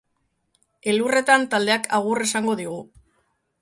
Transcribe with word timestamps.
Elurretan 0.93 1.47
taldeak 1.53 1.87
agur 2.01 2.27
esango 2.29 2.61
digu. 2.65 2.85